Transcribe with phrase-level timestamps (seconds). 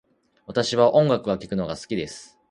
[0.47, 1.95] 私は音楽を聴くのが好き